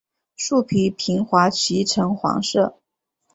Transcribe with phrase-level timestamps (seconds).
[0.35, 2.79] 树皮平滑及呈黄色。